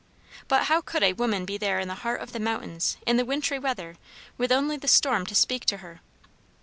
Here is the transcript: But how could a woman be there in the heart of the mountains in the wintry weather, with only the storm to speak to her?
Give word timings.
But 0.47 0.63
how 0.63 0.81
could 0.81 1.03
a 1.03 1.13
woman 1.13 1.45
be 1.45 1.59
there 1.59 1.79
in 1.79 1.87
the 1.87 1.93
heart 1.93 2.21
of 2.21 2.31
the 2.31 2.39
mountains 2.39 2.97
in 3.05 3.17
the 3.17 3.23
wintry 3.23 3.59
weather, 3.59 3.97
with 4.35 4.51
only 4.51 4.75
the 4.75 4.87
storm 4.87 5.27
to 5.27 5.35
speak 5.35 5.63
to 5.65 5.77
her? 5.77 6.01